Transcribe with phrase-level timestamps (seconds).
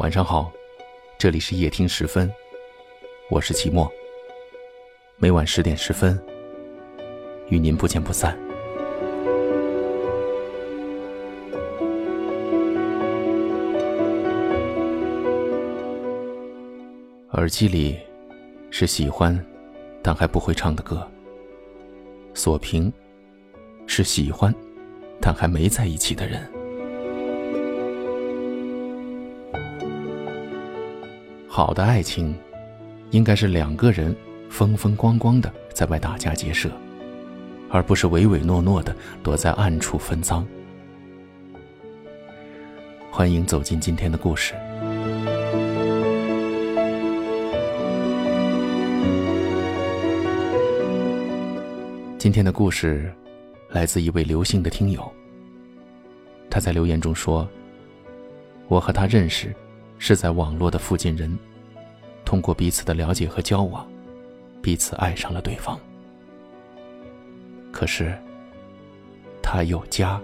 [0.00, 0.50] 晚上好，
[1.18, 2.32] 这里是夜听十分，
[3.28, 3.86] 我是齐墨。
[5.18, 6.18] 每晚十点十分，
[7.50, 8.34] 与您不见不散。
[17.32, 17.98] 耳机里
[18.70, 19.38] 是喜欢，
[20.02, 21.06] 但还不会唱的歌。
[22.32, 22.90] 锁屏
[23.86, 24.50] 是喜欢，
[25.20, 26.50] 但还没在一起的人。
[31.52, 32.32] 好的爱情，
[33.10, 34.14] 应该是两个人
[34.48, 36.70] 风风光光的在外打家劫舍，
[37.68, 40.46] 而不是唯唯诺诺的躲在暗处分赃。
[43.10, 44.54] 欢迎走进今天的故事。
[52.16, 53.12] 今天的故事
[53.70, 55.12] 来自一位刘姓的听友。
[56.48, 57.46] 他在留言中说
[58.68, 59.52] ：“我和他认识。”
[60.02, 61.38] 是在网络的附近人，
[62.24, 63.86] 通过彼此的了解和交往，
[64.62, 65.78] 彼此爱上了对方。
[67.70, 68.18] 可是，
[69.42, 70.18] 他有家。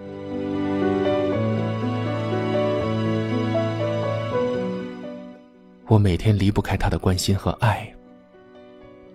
[5.85, 7.87] 我每天离不开他的关心和爱。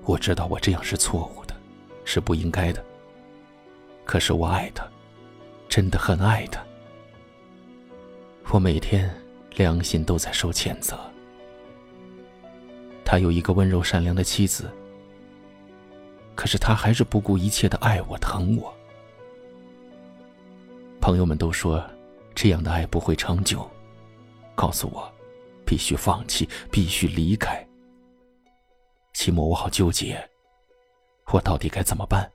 [0.05, 1.55] 我知道我这样是错误的，
[2.05, 2.83] 是不应该的。
[4.05, 4.87] 可是我爱他，
[5.69, 6.62] 真的很爱他。
[8.53, 9.22] 我每天。
[9.56, 10.98] 良心都在受谴责。
[13.05, 14.70] 他有一个温柔善良的妻子，
[16.34, 18.72] 可是他还是不顾一切的爱我、疼我。
[21.00, 21.84] 朋友们都说，
[22.34, 23.69] 这样的爱不会长久，
[24.55, 25.12] 告诉我，
[25.66, 27.62] 必须放弃，必须离开。
[29.12, 30.27] 期末我好纠结，
[31.33, 32.31] 我到底该怎么办？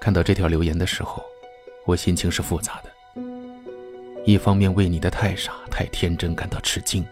[0.00, 1.24] 看到这条留言的时候。
[1.90, 3.22] 我心情是复杂的，
[4.24, 7.04] 一方面为你的太傻、太天真感到吃惊，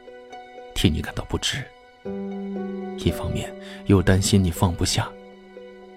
[0.73, 1.57] 替你感到不值；
[2.97, 3.53] 一方面
[3.87, 5.11] 又担心你放不下，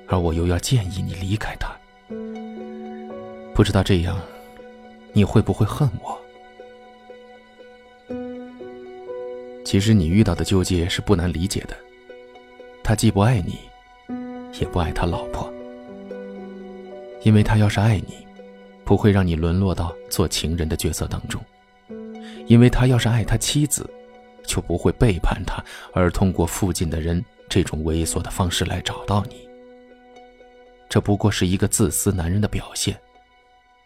[0.07, 1.69] 而我又要建议你离开他。
[3.53, 4.19] 不知道这样，
[5.13, 6.19] 你会不会恨我？
[9.63, 11.75] 其实你遇到的纠结是不难理解的，
[12.83, 13.59] 他既不爱你，
[14.59, 15.53] 也不爱他老婆，
[17.21, 18.25] 因为他要是爱你。
[18.91, 21.41] 不会让你沦落到做情人的角色当中，
[22.45, 23.89] 因为他要是爱他妻子，
[24.43, 25.63] 就不会背叛他，
[25.93, 29.47] 而通过附近的人这种猥琐的方式来找到你。
[30.89, 32.93] 这不过是一个自私男人的表现，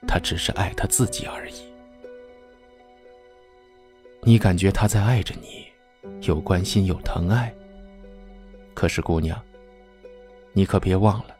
[0.07, 1.53] 他只是爱他自己而已。
[4.23, 5.67] 你感觉他在爱着你，
[6.21, 7.53] 有关心有疼爱。
[8.73, 9.39] 可是姑娘，
[10.51, 11.35] 你可别忘了，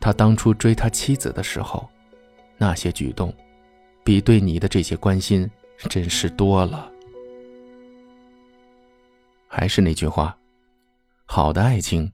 [0.00, 1.88] 他当初追他妻子的时候。
[2.56, 3.34] 那些举动，
[4.02, 5.48] 比对你的这些关心
[5.88, 6.90] 真实多了。
[9.48, 10.36] 还是那句话，
[11.26, 12.12] 好的爱情，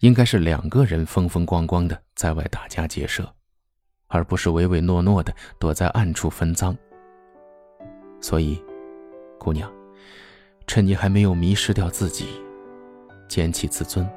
[0.00, 3.32] 应该是两个人风风光光的在外打家劫舍，
[4.08, 6.76] 而不是唯唯诺诺的躲在暗处分赃。
[8.20, 8.62] 所以，
[9.38, 9.72] 姑娘，
[10.66, 12.26] 趁你还没有迷失掉自己，
[13.28, 14.08] 捡起自尊，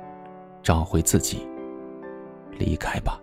[0.61, 1.47] 找回自己，
[2.57, 3.22] 离开吧。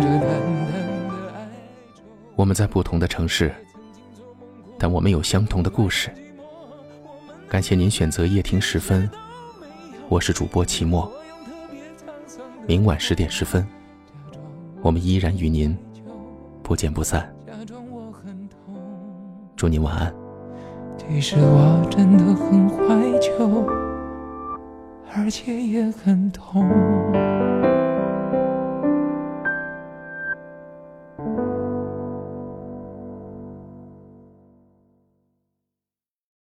[2.41, 3.53] 我们在不同的城市，
[4.75, 6.09] 但我们有相同的故事。
[7.47, 9.07] 感谢您选择夜听时分，
[10.09, 11.07] 我是主播齐墨。
[12.65, 13.63] 明晚十点十分，
[14.81, 15.77] 我们依然与您
[16.63, 17.31] 不见不散。
[19.55, 20.11] 祝您晚安。
[20.97, 23.67] 其实我真的很怀旧，
[25.15, 26.67] 而且也很痛。